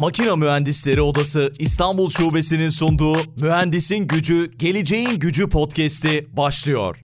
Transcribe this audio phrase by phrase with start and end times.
[0.00, 7.00] Makina Mühendisleri Odası İstanbul Şubesi'nin sunduğu Mühendisin Gücü, Geleceğin Gücü podcast'i başlıyor.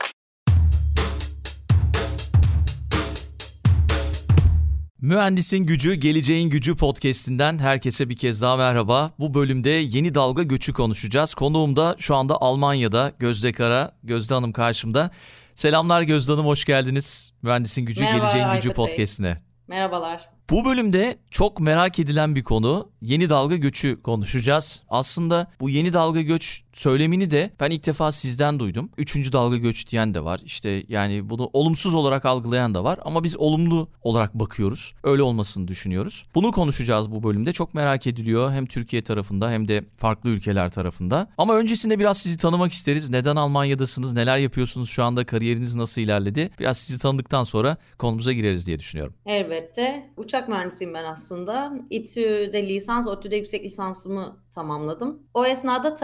[5.00, 9.10] Mühendisin Gücü, Geleceğin Gücü podcast'inden herkese bir kez daha merhaba.
[9.18, 11.34] Bu bölümde yeni dalga göçü konuşacağız.
[11.34, 13.92] Konuğum da şu anda Almanya'da Gözde Kara.
[14.02, 15.10] Gözde Hanım karşımda.
[15.54, 17.32] Selamlar Gözde Hanım, hoş geldiniz.
[17.42, 19.42] Mühendisin Gücü, Merhaba, Geleceğin Gücü Aykut podcast'ine.
[19.68, 20.35] Merhabalar.
[20.50, 24.82] Bu bölümde çok merak edilen bir konu yeni dalga göçü konuşacağız.
[24.88, 28.90] Aslında bu yeni dalga göç söylemini de ben ilk defa sizden duydum.
[28.98, 30.40] Üçüncü dalga göç diyen de var.
[30.44, 32.98] İşte yani bunu olumsuz olarak algılayan da var.
[33.04, 34.94] Ama biz olumlu olarak bakıyoruz.
[35.04, 36.26] Öyle olmasını düşünüyoruz.
[36.34, 37.52] Bunu konuşacağız bu bölümde.
[37.52, 41.28] Çok merak ediliyor hem Türkiye tarafında hem de farklı ülkeler tarafında.
[41.38, 43.10] Ama öncesinde biraz sizi tanımak isteriz.
[43.10, 44.14] Neden Almanya'dasınız?
[44.14, 45.26] Neler yapıyorsunuz şu anda?
[45.26, 46.50] Kariyeriniz nasıl ilerledi?
[46.60, 49.14] Biraz sizi tanıdıktan sonra konumuza gireriz diye düşünüyorum.
[49.26, 50.10] Elbette.
[50.16, 51.72] Uçak mühendisiyim ben aslında.
[51.90, 55.22] İTÜ'de lisans, ODTÜ'de yüksek lisansımı tamamladım.
[55.34, 55.94] O esnada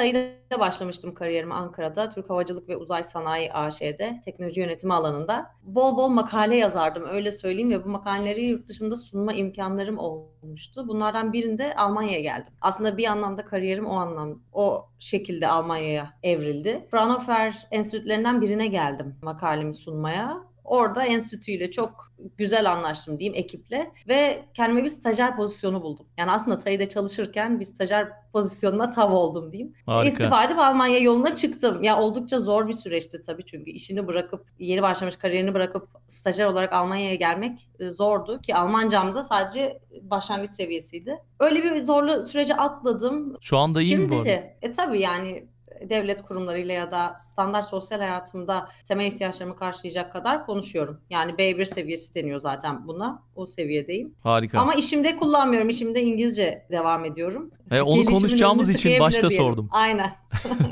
[0.53, 2.09] TAİ'de başlamıştım kariyerime Ankara'da.
[2.09, 5.51] Türk Havacılık ve Uzay Sanayi AŞ'de teknoloji yönetimi alanında.
[5.63, 10.89] Bol bol makale yazardım öyle söyleyeyim ve bu makaleleri yurt dışında sunma imkanlarım olmuştu.
[10.89, 12.53] Bunlardan birinde Almanya'ya geldim.
[12.61, 16.89] Aslında bir anlamda kariyerim o anlam o şekilde Almanya'ya evrildi.
[16.91, 20.52] Fraunhofer enstitülerinden birine geldim makalemi sunmaya.
[20.73, 26.07] Orada enstitüyle çok güzel anlaştım diyeyim ekiple ve kendime bir stajyer pozisyonu buldum.
[26.19, 29.75] Yani aslında TAİ'de çalışırken bir stajyer pozisyonuna tav oldum diyeyim.
[29.87, 30.09] Harika.
[30.09, 31.83] İstifa edip Almanya yoluna çıktım.
[31.83, 36.73] Ya oldukça zor bir süreçti tabii çünkü işini bırakıp yeni başlamış kariyerini bırakıp stajyer olarak
[36.73, 41.19] Almanya'ya gelmek e, zordu ki Almancam da sadece başlangıç seviyesiydi.
[41.41, 43.37] Öyle bir zorlu süreci atladım.
[43.41, 44.47] Şu anda iyi mi bu Şimdi arada?
[44.63, 45.49] e, tabii yani
[45.91, 51.01] devlet kurumlarıyla ya da standart sosyal hayatımda temel ihtiyaçlarımı karşılayacak kadar konuşuyorum.
[51.11, 53.23] Yani B1 seviyesi deniyor zaten buna.
[53.35, 54.15] O seviyedeyim.
[54.23, 54.61] Harika.
[54.61, 55.69] Ama işimde kullanmıyorum.
[55.69, 57.51] İşimde İngilizce devam ediyorum.
[57.71, 59.47] He, onu Gelişimin konuşacağımız için başta diyelim.
[59.47, 59.69] sordum.
[59.73, 60.13] Aynen.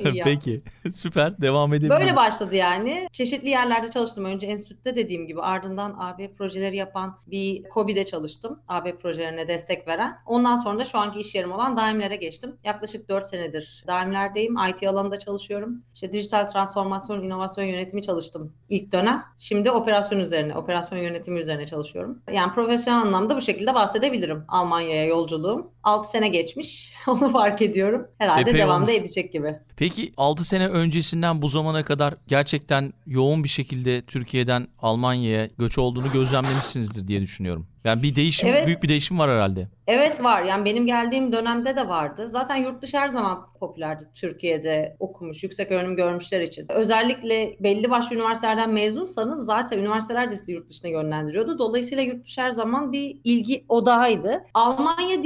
[0.24, 0.60] Peki.
[0.90, 1.40] Süper.
[1.40, 2.00] Devam edebiliriz.
[2.00, 3.08] Böyle başladı yani.
[3.12, 4.24] Çeşitli yerlerde çalıştım.
[4.24, 8.60] Önce enstitüde dediğim gibi ardından AB projeleri yapan bir KOBİ'de çalıştım.
[8.68, 10.16] AB projelerine destek veren.
[10.26, 12.56] Ondan sonra da şu anki iş yerim olan Daimler'e geçtim.
[12.64, 14.56] Yaklaşık 4 senedir Daimler'deyim.
[14.70, 15.82] IT alanında çalışıyorum.
[15.94, 19.24] İşte dijital transformasyon, inovasyon yönetimi çalıştım ilk dönem.
[19.38, 22.18] Şimdi operasyon üzerine, operasyon yönetimi üzerine çalışıyorum.
[22.32, 24.44] Yani profesyonel anlamda bu şekilde bahsedebilirim.
[24.48, 25.70] Almanya'ya yolculuğum.
[25.84, 26.92] 6 sene geçmiş.
[27.06, 28.06] Onu fark ediyorum.
[28.18, 28.94] Herhalde Epey devam da olmuş.
[28.94, 29.58] edecek gibi.
[29.76, 36.12] Peki 6 sene öncesinden bu zamana kadar gerçekten yoğun bir şekilde Türkiye'den Almanya'ya göç olduğunu
[36.12, 37.66] gözlemlemişsinizdir diye düşünüyorum.
[37.84, 38.66] Yani bir değişim, Evet.
[38.66, 39.68] büyük bir değişim var herhalde.
[39.86, 40.42] Evet var.
[40.42, 42.28] Yani benim geldiğim dönemde de vardı.
[42.28, 46.66] Zaten yurt dışı her zaman popülerdi Türkiye'de okumuş, yüksek öğrenim görmüşler için.
[46.68, 51.58] Özellikle belli başlı üniversitelerden mezunsanız zaten üniversiteler de sizi yurt dışına yönlendiriyordu.
[51.58, 54.42] Dolayısıyla yurt dışı her zaman bir ilgi odağıydı.
[54.54, 55.22] Almanya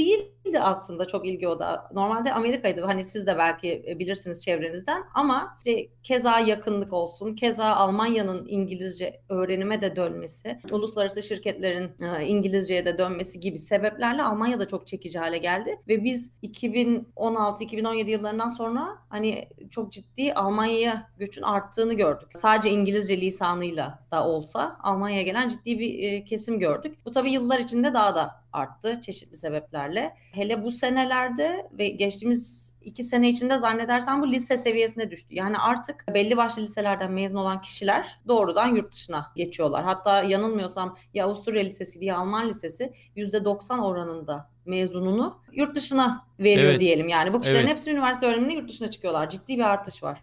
[0.54, 1.80] değildi aslında çok ilgi odağı.
[1.92, 2.80] Normalde Amerika'ydı.
[2.80, 9.80] Hani siz de belki bilirsiniz çevrenizden ama işte keza yakınlık olsun, keza Almanya'nın İngilizce öğrenime
[9.80, 15.38] de dönmesi, uluslararası şirketlerin e, İngilizceye de dönmesi gibi sebeplerle Almanya da çok çekici hale
[15.38, 15.80] geldi.
[15.88, 22.28] Ve biz 2016-2017 yıllarından sonra hani çok ciddi Almanya'ya göçün arttığını gördük.
[22.34, 26.98] Sadece İngilizce lisanıyla da olsa Almanya'ya gelen ciddi bir e, kesim gördük.
[27.04, 30.14] Bu tabii yıllar içinde daha da arttı çeşitli sebeplerle.
[30.32, 35.34] Hele bu senelerde ve geçtiğimiz iki sene içinde zannedersem bu lise seviyesine düştü.
[35.34, 39.84] Yani artık belli başlı liselerden mezun olan kişiler doğrudan yurt dışına geçiyorlar.
[39.84, 46.80] Hatta yanılmıyorsam ya Avusturya Lisesi ya Alman Lisesi %90 oranında mezununu yurt dışına veriyor Evet.
[46.80, 47.08] diyelim.
[47.08, 47.70] Yani bu kişilerin Evet.
[47.70, 49.30] hepsi üniversite öğreniminde yurt dışına çıkıyorlar.
[49.30, 50.22] Ciddi bir artış var.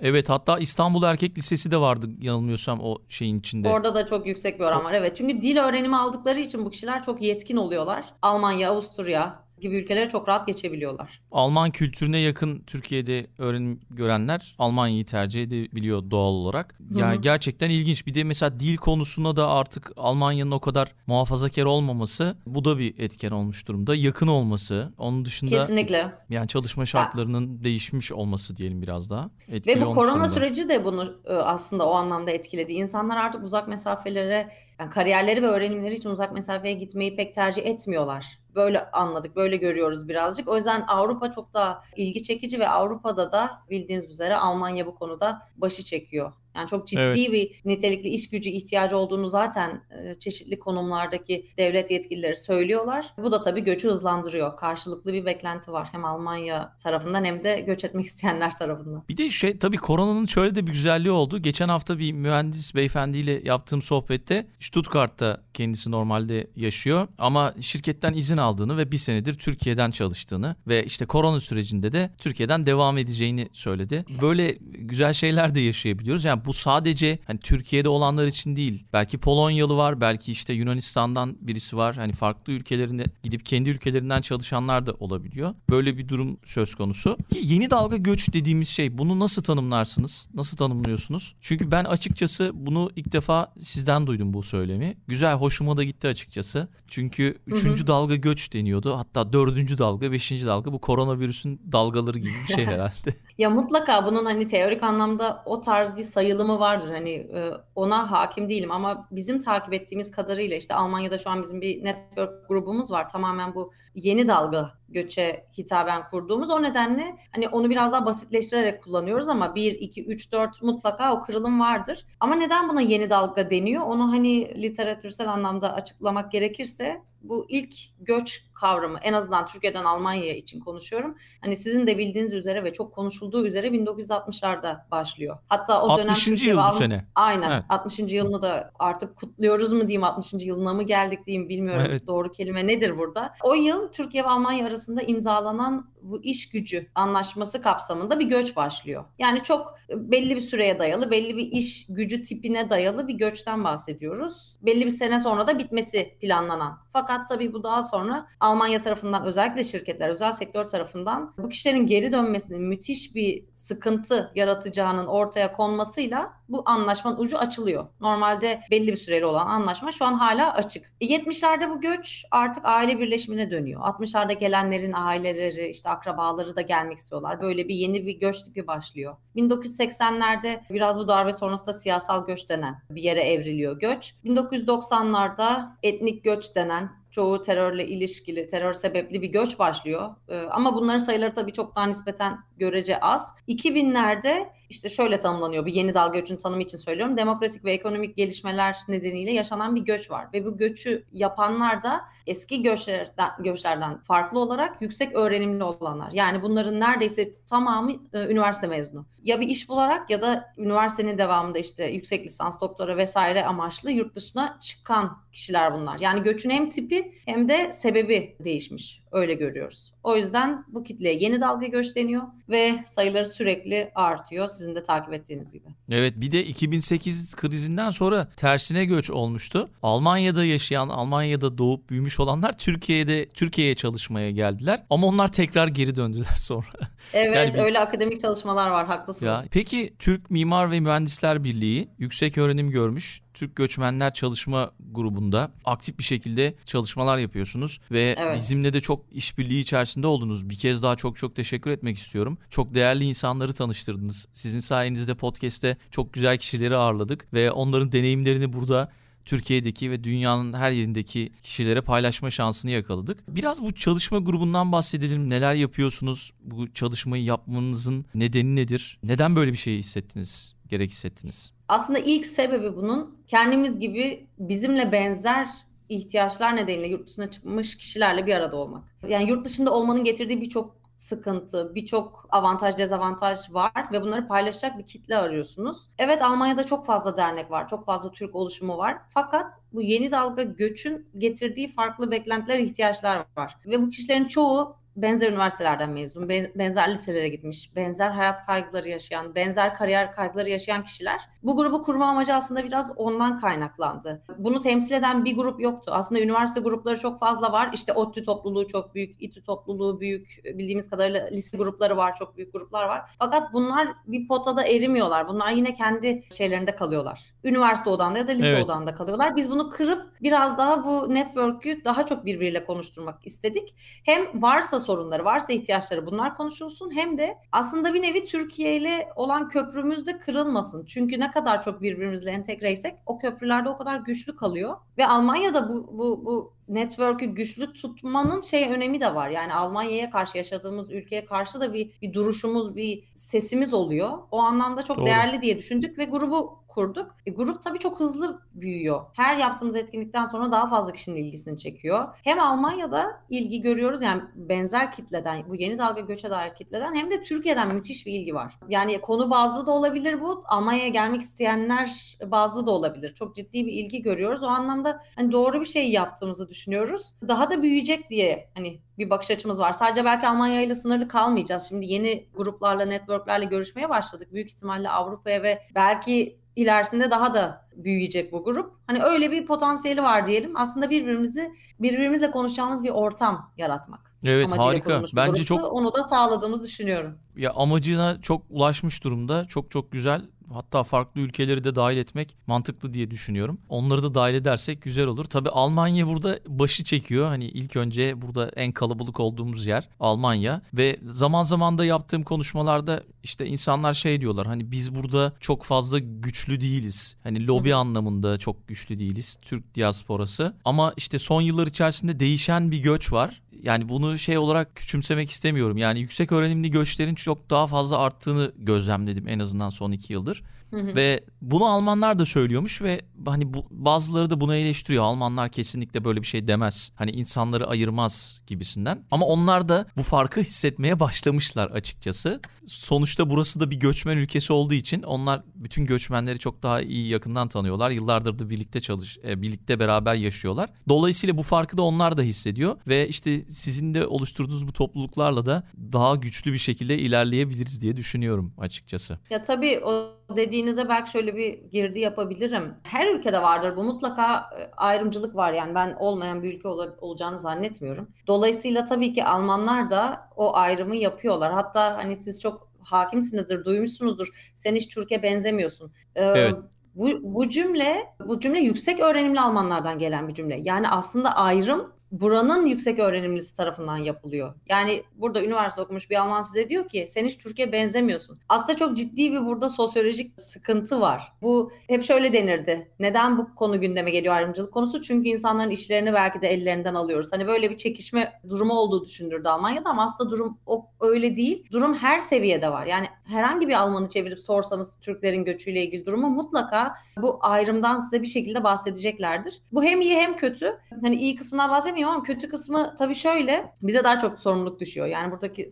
[0.00, 3.68] Evet hatta İstanbul Erkek Lisesi de vardı yanılmıyorsam o şeyin içinde.
[3.68, 4.92] Orada da çok yüksek bir oran var.
[4.92, 5.16] Evet.
[5.16, 8.04] Çünkü dil öğrenimi aldıkları için bu kişiler çok yetkin oluyorlar.
[8.22, 11.20] Almanya, Avusturya gibi ülkelere çok rahat geçebiliyorlar.
[11.32, 16.78] Alman kültürüne yakın Türkiye'de öğrenim görenler Almanya'yı tercih edebiliyor doğal olarak.
[16.94, 17.22] Yani Hı hı.
[17.22, 18.06] gerçekten ilginç.
[18.06, 22.94] Bir de mesela dil konusunda da artık Almanya'nın o kadar muhafazakar olmaması bu da bir
[22.98, 23.94] etken olmuş durumda.
[23.94, 26.12] Yakın olması, onun dışında Kesinlikle.
[26.30, 29.30] yani çalışma şartlarının değişmiş olması diyelim biraz daha.
[29.48, 30.28] Etkili Ve bu korona durumda.
[30.28, 32.72] süreci de bunu e, aslında o anlamda etkiledi.
[32.72, 34.50] İnsanlar artık uzak mesafelere,
[34.80, 38.38] yani kariyerleri ve öğrenimleri için uzak mesafeye gitmeyi pek tercih etmiyorlar.
[38.54, 40.48] Böyle anladık, böyle görüyoruz birazcık.
[40.48, 45.48] O yüzden Avrupa çok daha ilgi çekici ve Avrupa'da da bildiğiniz üzere Almanya bu konuda
[45.56, 47.16] başı çekiyor Yani çok ciddi evet.
[47.16, 53.06] bir nitelikli iş gücü ihtiyacı olduğunu zaten e, çeşitli konumlardaki devlet yetkilileri söylüyorlar.
[53.18, 54.56] Bu da tabii göçü hızlandırıyor.
[54.56, 59.04] Karşılıklı bir beklenti var hem Almanya tarafından hem de göç etmek isteyenler tarafından.
[59.08, 61.38] Bir de şey tabii koronanın şöyle de bir güzelliği oldu.
[61.38, 68.76] Geçen hafta bir mühendis beyefendiyle yaptığım sohbette Stuttgart'ta kendisi normalde yaşıyor ama şirketten izin aldığını
[68.76, 74.04] ve bir senedir Türkiye'den çalıştığını ve işte korona sürecinde de Türkiye'den devam edeceğini söyledi.
[74.22, 76.24] Böyle güzel şeyler de yaşayabiliyoruz.
[76.24, 78.84] Yani bu sadece hani Türkiye'de olanlar için değil.
[78.92, 81.96] Belki Polonyalı var, belki işte Yunanistan'dan birisi var.
[81.96, 85.54] Hani farklı ülkelerinde gidip kendi ülkelerinden çalışanlar da olabiliyor.
[85.70, 87.18] Böyle bir durum söz konusu.
[87.42, 90.28] Yeni dalga göç dediğimiz şey bunu nasıl tanımlarsınız?
[90.34, 91.34] Nasıl tanımlıyorsunuz?
[91.40, 94.96] Çünkü ben açıkçası bunu ilk defa sizden duydum bu söylemi.
[95.08, 96.68] Güzel, hoşuma da gitti açıkçası.
[96.88, 98.96] Çünkü üçüncü dalga göç deniyordu.
[98.96, 103.14] Hatta dördüncü dalga, beşinci dalga bu koronavirüsün dalgaları gibi bir şey herhalde.
[103.38, 106.90] Ya mutlaka bunun hani teorik anlamda o tarz bir sayılımı vardır.
[106.90, 111.60] Hani e, ona hakim değilim ama bizim takip ettiğimiz kadarıyla işte Almanya'da şu an bizim
[111.60, 113.08] bir network grubumuz var.
[113.08, 116.50] Tamamen bu yeni dalga göçe hitaben kurduğumuz.
[116.50, 121.20] O nedenle hani onu biraz daha basitleştirerek kullanıyoruz ama 1, 2, 3, 4 mutlaka o
[121.20, 122.06] kırılım vardır.
[122.20, 123.82] Ama neden buna yeni dalga deniyor?
[123.82, 130.60] Onu hani literatürsel anlamda açıklamak gerekirse bu ilk göç kavramı en azından Türkiye'den Almanya için
[130.60, 131.16] konuşuyorum.
[131.40, 135.38] Hani sizin de bildiğiniz üzere ve çok konuşulduğu üzere 1960'larda başlıyor.
[135.48, 136.26] Hatta o 60.
[136.26, 137.04] dönem yıl bu sene.
[137.14, 137.50] Aynen.
[137.50, 137.64] Evet.
[137.68, 137.98] 60.
[137.98, 140.34] yılını da artık kutluyoruz mu diyeyim 60.
[140.46, 141.86] yılına mı geldik diyeyim bilmiyorum.
[141.88, 142.06] Evet.
[142.06, 143.34] Doğru kelime nedir burada?
[143.42, 149.04] O yıl Türkiye ve Almanya arasında imzalanan bu iş gücü anlaşması kapsamında bir göç başlıyor.
[149.18, 154.58] Yani çok belli bir süreye dayalı, belli bir iş gücü tipine dayalı bir göçten bahsediyoruz.
[154.62, 156.78] Belli bir sene sonra da bitmesi planlanan.
[156.92, 162.12] Fakat tabii bu daha sonra Almanya tarafından özellikle şirketler, özel sektör tarafından bu kişilerin geri
[162.12, 167.86] dönmesinin müthiş bir sıkıntı yaratacağının ortaya konmasıyla bu anlaşmanın ucu açılıyor.
[168.00, 170.92] Normalde belli bir süreli olan anlaşma şu an hala açık.
[171.00, 173.80] E 70'lerde bu göç artık aile birleşimine dönüyor.
[173.80, 177.42] 60'larda gelenlerin aileleri, işte akrabaları da gelmek istiyorlar.
[177.42, 179.16] Böyle bir yeni bir göç tipi başlıyor.
[179.36, 184.14] 1980'lerde biraz bu darbe sonrasında siyasal göç denen bir yere evriliyor göç.
[184.24, 190.14] 1990'larda etnik göç denen çoğu terörle ilişkili, terör sebepli bir göç başlıyor.
[190.28, 193.34] Ee, ama bunların sayıları tabii çok daha nispeten görece az.
[193.48, 195.66] 2000'lerde işte şöyle tanımlanıyor.
[195.66, 197.16] Bir yeni dalga göçün tanımı için söylüyorum.
[197.16, 200.26] Demokratik ve ekonomik gelişmeler nedeniyle yaşanan bir göç var.
[200.32, 206.12] Ve bu göçü yapanlar da eski göçlerden, göçlerden farklı olarak yüksek öğrenimli olanlar.
[206.12, 209.06] Yani bunların neredeyse tamamı e, üniversite mezunu.
[209.22, 214.16] Ya bir iş bularak ya da üniversitenin devamında işte yüksek lisans, doktora vesaire amaçlı yurt
[214.16, 216.00] dışına çıkan kişiler bunlar.
[216.00, 219.03] Yani göçün hem tipi hem de sebebi değişmiş.
[219.14, 219.92] Öyle görüyoruz.
[220.02, 225.12] O yüzden bu kitleye yeni dalga göç deniyor ve sayıları sürekli artıyor sizin de takip
[225.12, 225.64] ettiğiniz gibi.
[225.90, 229.70] Evet bir de 2008 krizinden sonra tersine göç olmuştu.
[229.82, 236.34] Almanya'da yaşayan, Almanya'da doğup büyümüş olanlar Türkiye'de Türkiye'ye çalışmaya geldiler ama onlar tekrar geri döndüler
[236.36, 236.78] sonra.
[237.12, 237.58] Evet yani bir...
[237.58, 239.38] öyle akademik çalışmalar var haklısınız.
[239.38, 245.98] Ya, peki Türk Mimar ve Mühendisler Birliği yüksek öğrenim görmüş Türk Göçmenler Çalışma Grubu'nda aktif
[245.98, 248.36] bir şekilde çalışmalar yapıyorsunuz ve evet.
[248.36, 250.50] bizimle de çok işbirliği içerisinde oldunuz.
[250.50, 252.38] Bir kez daha çok çok teşekkür etmek istiyorum.
[252.50, 254.28] Çok değerli insanları tanıştırdınız.
[254.32, 258.92] Sizin sayenizde podcast'te çok güzel kişileri ağırladık ve onların deneyimlerini burada
[259.24, 263.18] Türkiye'deki ve dünyanın her yerindeki kişilere paylaşma şansını yakaladık.
[263.28, 265.30] Biraz bu çalışma grubundan bahsedelim.
[265.30, 266.32] Neler yapıyorsunuz?
[266.42, 268.98] Bu çalışmayı yapmanızın nedeni nedir?
[269.02, 270.53] Neden böyle bir şey hissettiniz?
[270.74, 271.52] Gerek hissettiniz?
[271.68, 275.48] Aslında ilk sebebi bunun kendimiz gibi bizimle benzer
[275.88, 278.84] ihtiyaçlar nedeniyle yurt dışına çıkmış kişilerle bir arada olmak.
[279.08, 284.86] Yani yurt dışında olmanın getirdiği birçok sıkıntı, birçok avantaj, dezavantaj var ve bunları paylaşacak bir
[284.86, 285.90] kitle arıyorsunuz.
[285.98, 288.98] Evet Almanya'da çok fazla dernek var, çok fazla Türk oluşumu var.
[289.08, 293.56] Fakat bu yeni dalga göçün getirdiği farklı beklentiler, ihtiyaçlar var.
[293.66, 299.74] Ve bu kişilerin çoğu benzer üniversitelerden mezun, benzer liselere gitmiş, benzer hayat kaygıları yaşayan, benzer
[299.74, 301.20] kariyer kaygıları yaşayan kişiler.
[301.42, 304.22] Bu grubu kurma amacı aslında biraz ondan kaynaklandı.
[304.38, 305.92] Bunu temsil eden bir grup yoktu.
[305.94, 307.70] Aslında üniversite grupları çok fazla var.
[307.74, 312.52] İşte ODTÜ topluluğu çok büyük, İTÜ topluluğu büyük, bildiğimiz kadarıyla lise grupları var, çok büyük
[312.52, 313.10] gruplar var.
[313.18, 315.28] Fakat bunlar bir potada erimiyorlar.
[315.28, 317.34] Bunlar yine kendi şeylerinde kalıyorlar.
[317.44, 318.64] Üniversite odanda ya da lise evet.
[318.64, 319.36] odanda kalıyorlar.
[319.36, 323.74] Biz bunu kırıp biraz daha bu network'ü daha çok birbiriyle konuşturmak istedik.
[324.04, 329.48] Hem varsa sorunları, varsa ihtiyaçları bunlar konuşulsun hem de aslında bir nevi Türkiye ile olan
[329.48, 330.84] köprümüz de kırılmasın.
[330.84, 334.76] Çünkü ne kadar çok birbirimizle entegreysek o köprülerde o kadar güçlü kalıyor.
[334.98, 339.28] Ve Almanya'da bu, bu, bu network'ü güçlü tutmanın şey önemi de var.
[339.28, 344.18] Yani Almanya'ya karşı yaşadığımız ülkeye karşı da bir, bir duruşumuz, bir sesimiz oluyor.
[344.30, 345.06] O anlamda çok Doğru.
[345.06, 347.16] değerli diye düşündük ve grubu kurduk.
[347.26, 349.00] E, grup tabii çok hızlı büyüyor.
[349.16, 352.04] Her yaptığımız etkinlikten sonra daha fazla kişinin ilgisini çekiyor.
[352.24, 357.22] Hem Almanya'da ilgi görüyoruz yani benzer kitleden, bu yeni dalga göçe dair kitleden hem de
[357.22, 358.58] Türkiye'den müthiş bir ilgi var.
[358.68, 360.42] Yani konu bazlı da olabilir bu.
[360.46, 363.14] Almanya'ya gelmek isteyenler bazlı da olabilir.
[363.14, 364.42] Çok ciddi bir ilgi görüyoruz.
[364.42, 367.14] O anlamda hani doğru bir şey yaptığımızı düşünüyoruz.
[367.28, 369.72] Daha da büyüyecek diye hani bir bakış açımız var.
[369.72, 371.68] Sadece belki Almanya ile sınırlı kalmayacağız.
[371.68, 374.32] Şimdi yeni gruplarla, networklerle görüşmeye başladık.
[374.32, 378.72] Büyük ihtimalle Avrupa'ya ve belki ilerisinde daha da büyüyecek bu grup.
[378.86, 380.56] Hani öyle bir potansiyeli var diyelim.
[380.56, 384.14] Aslında birbirimizi birbirimizle konuşacağımız bir ortam yaratmak.
[384.24, 385.02] Evet harika.
[385.16, 385.44] Bence gruptu.
[385.44, 387.18] çok onu da sağladığımızı düşünüyorum.
[387.36, 389.44] Ya amacına çok ulaşmış durumda.
[389.44, 390.22] Çok çok güzel
[390.52, 393.58] hatta farklı ülkeleri de dahil etmek mantıklı diye düşünüyorum.
[393.68, 395.24] Onları da dahil edersek güzel olur.
[395.24, 397.28] Tabi Almanya burada başı çekiyor.
[397.28, 403.02] Hani ilk önce burada en kalabalık olduğumuz yer Almanya ve zaman zaman da yaptığım konuşmalarda
[403.22, 407.16] işte insanlar şey diyorlar hani biz burada çok fazla güçlü değiliz.
[407.22, 407.76] Hani lobi Hı.
[407.76, 410.54] anlamında çok güçlü değiliz Türk diasporası.
[410.64, 415.76] Ama işte son yıllar içerisinde değişen bir göç var yani bunu şey olarak küçümsemek istemiyorum.
[415.76, 420.42] Yani yüksek öğrenimli göçlerin çok daha fazla arttığını gözlemledim en azından son iki yıldır.
[420.70, 420.96] Hı hı.
[420.96, 425.04] Ve bunu Almanlar da söylüyormuş ve hani bu, bazıları da bunu eleştiriyor.
[425.04, 426.90] Almanlar kesinlikle böyle bir şey demez.
[426.94, 429.04] Hani insanları ayırmaz gibisinden.
[429.10, 432.40] Ama onlar da bu farkı hissetmeye başlamışlar açıkçası.
[432.66, 437.48] Sonuçta burası da bir göçmen ülkesi olduğu için onlar bütün göçmenleri çok daha iyi yakından
[437.48, 437.90] tanıyorlar.
[437.90, 440.70] Yıllardır da birlikte çalış, e, birlikte beraber yaşıyorlar.
[440.88, 445.68] Dolayısıyla bu farkı da onlar da hissediyor ve işte sizin de oluşturduğunuz bu topluluklarla da
[445.92, 449.18] daha güçlü bir şekilde ilerleyebiliriz diye düşünüyorum açıkçası.
[449.30, 452.74] Ya tabii o dediğinize belki şöyle bir girdi yapabilirim.
[452.82, 453.76] Her ülkede vardır.
[453.76, 455.52] Bu mutlaka e, ayrımcılık var.
[455.52, 458.08] Yani ben olmayan bir ülke ol- olacağını zannetmiyorum.
[458.26, 461.52] Dolayısıyla tabii ki Almanlar da o ayrımı yapıyorlar.
[461.52, 464.50] Hatta hani siz çok hakimsinizdir, duymuşsunuzdur.
[464.54, 465.92] Sen hiç Türkiye benzemiyorsun.
[466.14, 466.54] Ee, evet.
[466.94, 470.60] Bu, bu cümle bu cümle yüksek öğrenimli Almanlardan gelen bir cümle.
[470.62, 474.54] Yani aslında ayrım buranın yüksek öğrenimlisi tarafından yapılıyor.
[474.68, 478.38] Yani burada üniversite okumuş bir Alman size diyor ki sen hiç Türkiye benzemiyorsun.
[478.48, 481.32] Aslında çok ciddi bir burada sosyolojik sıkıntı var.
[481.42, 482.92] Bu hep şöyle denirdi.
[482.98, 485.02] Neden bu konu gündeme geliyor ayrımcılık konusu?
[485.02, 487.32] Çünkü insanların işlerini belki de ellerinden alıyoruz.
[487.32, 491.64] Hani böyle bir çekişme durumu olduğu düşündürdü Almanya'da ama aslında durum o, öyle değil.
[491.72, 492.86] Durum her seviyede var.
[492.86, 498.26] Yani herhangi bir Almanı çevirip sorsanız Türklerin göçüyle ilgili durumu mutlaka bu ayrımdan size bir
[498.26, 499.62] şekilde bahsedeceklerdir.
[499.72, 500.78] Bu hem iyi hem kötü.
[501.02, 505.06] Hani iyi kısmından bahsetmeyeyim ama kötü kısmı tabii şöyle bize daha çok sorumluluk düşüyor.
[505.06, 505.66] Yani buradaki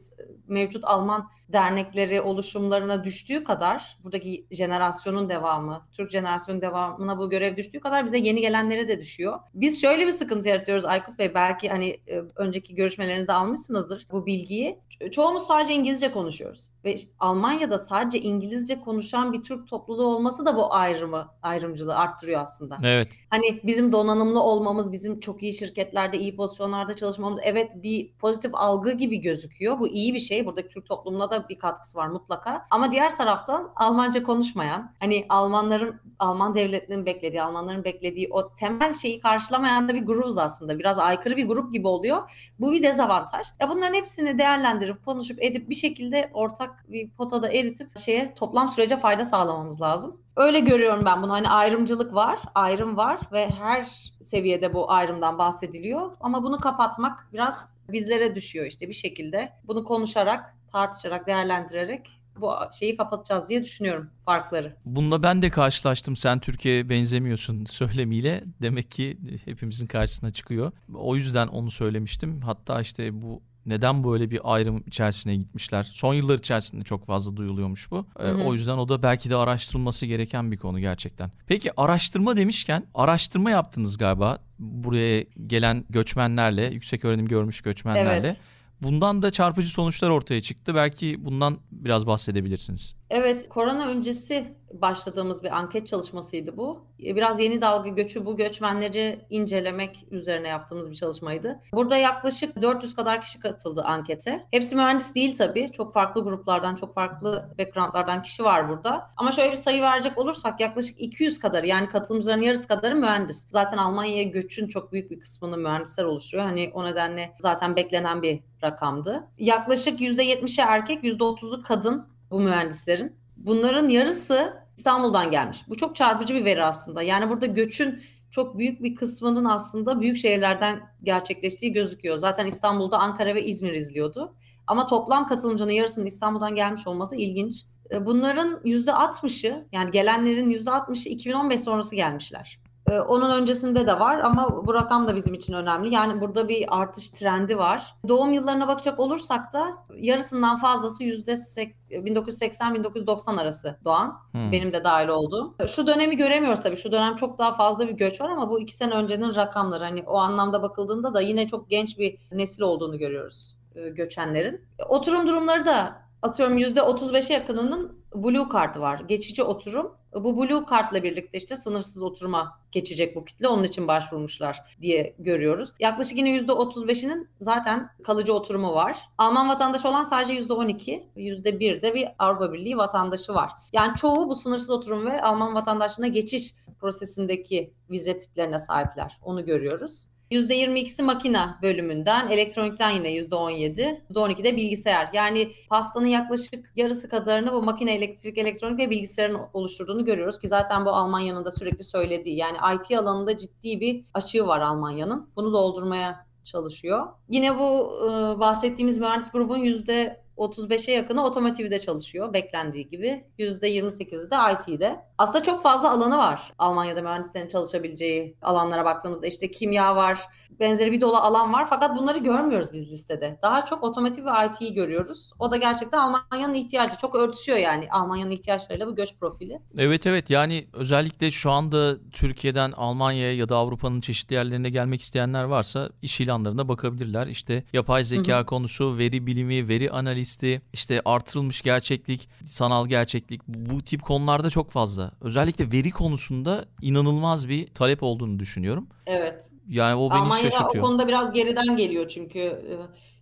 [0.49, 7.81] mevcut Alman dernekleri oluşumlarına düştüğü kadar buradaki jenerasyonun devamı, Türk jenerasyonun devamına bu görev düştüğü
[7.81, 9.39] kadar bize yeni gelenlere de düşüyor.
[9.55, 11.35] Biz şöyle bir sıkıntı yaratıyoruz Aykut Bey.
[11.35, 14.79] Belki hani e, önceki görüşmelerinizde almışsınızdır bu bilgiyi.
[15.11, 20.75] Çoğumuz sadece İngilizce konuşuyoruz ve Almanya'da sadece İngilizce konuşan bir Türk topluluğu olması da bu
[20.75, 22.79] ayrımı, ayrımcılığı arttırıyor aslında.
[22.85, 23.17] Evet.
[23.31, 28.93] Hani bizim donanımlı olmamız, bizim çok iyi şirketlerde, iyi pozisyonlarda çalışmamız evet bir pozitif algı
[28.93, 29.79] gibi gözüküyor.
[29.79, 30.47] Bu iyi bir şey.
[30.47, 32.67] Buradaki Türk toplumuna da bir katkısı var mutlaka.
[32.71, 39.21] Ama diğer taraftan Almanca konuşmayan, hani Almanların, Alman devletinin beklediği, Almanların beklediği o temel şeyi
[39.21, 40.79] karşılamayan da bir grubuz aslında.
[40.79, 42.31] Biraz aykırı bir grup gibi oluyor.
[42.59, 43.47] Bu bir dezavantaj.
[43.61, 48.97] Ya bunların hepsini değerlendirip, konuşup, edip bir şekilde ortak bir potada eritip şeye toplam sürece
[48.97, 50.21] fayda sağlamamız lazım.
[50.37, 51.33] Öyle görüyorum ben bunu.
[51.33, 53.85] Hani ayrımcılık var, ayrım var ve her
[54.23, 56.17] seviyede bu ayrımdan bahsediliyor.
[56.21, 59.53] Ama bunu kapatmak biraz bizlere düşüyor işte bir şekilde.
[59.65, 64.77] Bunu konuşarak, tartışarak, değerlendirerek bu şeyi kapatacağız diye düşünüyorum farkları.
[64.85, 66.17] Bununla ben de karşılaştım.
[66.17, 68.45] Sen Türkiye'ye benzemiyorsun söylemiyle.
[68.63, 70.73] Demek ki hepimizin karşısına çıkıyor.
[70.95, 72.41] O yüzden onu söylemiştim.
[72.41, 75.83] Hatta işte bu neden böyle bir ayrım içerisine gitmişler?
[75.83, 78.07] Son yıllar içerisinde çok fazla duyuluyormuş bu.
[78.21, 78.43] Ee, hı hı.
[78.45, 81.31] O yüzden o da belki de araştırılması gereken bir konu gerçekten.
[81.47, 88.29] Peki araştırma demişken araştırma yaptınız galiba buraya gelen göçmenlerle, yüksek öğrenim görmüş göçmenlerle.
[88.29, 88.41] Evet.
[88.83, 90.75] Bundan da çarpıcı sonuçlar ortaya çıktı.
[90.75, 92.97] Belki bundan biraz bahsedebilirsiniz.
[93.11, 96.85] Evet, korona öncesi başladığımız bir anket çalışmasıydı bu.
[96.99, 101.61] Biraz yeni dalga göçü bu göçmenleri incelemek üzerine yaptığımız bir çalışmaydı.
[101.73, 104.47] Burada yaklaşık 400 kadar kişi katıldı ankete.
[104.51, 105.73] Hepsi mühendis değil tabii.
[105.73, 109.11] Çok farklı gruplardan, çok farklı backgroundlardan kişi var burada.
[109.17, 113.47] Ama şöyle bir sayı verecek olursak yaklaşık 200 kadar yani katılımcıların yarısı kadarı mühendis.
[113.51, 116.47] Zaten Almanya'ya göçün çok büyük bir kısmını mühendisler oluşturuyor.
[116.47, 119.29] Hani o nedenle zaten beklenen bir rakamdı.
[119.39, 123.17] Yaklaşık %70'i erkek, %30'u kadın bu mühendislerin.
[123.37, 125.69] Bunların yarısı İstanbul'dan gelmiş.
[125.69, 127.03] Bu çok çarpıcı bir veri aslında.
[127.03, 132.19] Yani burada göçün çok büyük bir kısmının aslında büyük şehirlerden gerçekleştiği gözüküyor.
[132.19, 134.35] Zaten İstanbul'da Ankara ve İzmir izliyordu.
[134.67, 137.65] Ama toplam katılımcının yarısının İstanbul'dan gelmiş olması ilginç.
[137.91, 142.62] E, bunların %60'ı yani gelenlerin %60'ı 2015 sonrası gelmişler.
[142.93, 145.95] E, onun öncesinde de var ama bu rakam da bizim için önemli.
[145.95, 147.95] Yani burada bir artış trendi var.
[148.09, 154.19] Doğum yıllarına bakacak olursak da yarısından fazlası %1980-1990 arası doğan.
[154.33, 154.53] Hmm.
[154.53, 155.55] Benim de dahil olduğum.
[155.67, 156.77] Şu dönemi göremiyoruz tabii.
[156.77, 159.85] Şu dönem çok daha fazla bir göç var ama bu iki sene öncenin rakamları.
[159.85, 164.65] Hani o anlamda bakıldığında da yine çok genç bir nesil olduğunu görüyoruz e, göçenlerin.
[164.89, 169.01] Oturum durumları da atıyorum %35'e yakınının Blue kartı var.
[169.09, 169.93] Geçici oturum.
[170.15, 173.49] Bu Blue kartla birlikte işte sınırsız oturuma geçecek bu kitle.
[173.49, 175.75] Onun için başvurmuşlar diye görüyoruz.
[175.81, 178.99] Yaklaşık yine %35'inin zaten kalıcı oturumu var.
[179.19, 183.53] Alman vatandaşı olan sadece %12, %1 de bir Avrupa Birliği vatandaşı var.
[183.73, 189.19] Yani çoğu bu sınırsız oturum ve Alman vatandaşlığına geçiş prosesindeki vize tiplerine sahipler.
[189.23, 190.07] Onu görüyoruz.
[190.33, 195.09] %22'si makina bölümünden, elektronikten yine %17, %12 bilgisayar.
[195.13, 200.87] Yani pastanın yaklaşık yarısı kadarını bu makine, elektrik, elektronik ve bilgisayarın oluşturduğunu görüyoruz ki zaten
[200.87, 202.37] bu Almanya'nın da sürekli söylediği.
[202.37, 205.31] Yani IT alanında ciddi bir açığı var Almanya'nın.
[205.37, 207.07] Bunu doldurmaya çalışıyor.
[207.29, 207.93] Yine bu
[208.41, 213.25] bahsettiğimiz mühendis grubun yüzde 35'e yakını otomotivde çalışıyor beklendiği gibi.
[213.39, 215.01] %28'i de IT'de.
[215.19, 219.27] Aslında çok fazla alanı var Almanya'da mühendislerin çalışabileceği alanlara baktığımızda.
[219.27, 220.19] işte kimya var,
[220.61, 223.39] benzeri bir dolu alan var fakat bunları görmüyoruz biz listede.
[223.43, 225.31] Daha çok otomotiv ve IT'yi görüyoruz.
[225.39, 226.97] O da gerçekten Almanya'nın ihtiyacı.
[226.97, 229.59] Çok örtüşüyor yani Almanya'nın ihtiyaçlarıyla bu göç profili.
[229.79, 235.45] Evet evet yani özellikle şu anda Türkiye'den Almanya'ya ya da Avrupa'nın çeşitli yerlerine gelmek isteyenler
[235.45, 237.27] varsa iş ilanlarına bakabilirler.
[237.27, 238.47] İşte yapay zeka Hı-hı.
[238.47, 239.91] konusu, veri bilimi, veri
[240.23, 245.11] analisti, işte artırılmış gerçeklik, sanal gerçeklik bu tip konularda çok fazla.
[245.21, 248.87] Özellikle veri konusunda inanılmaz bir talep olduğunu düşünüyorum.
[249.07, 249.51] Evet.
[249.69, 250.85] Yani o beni Almanya şaşırtıyor.
[250.85, 252.73] o konuda biraz geriden geliyor çünkü e,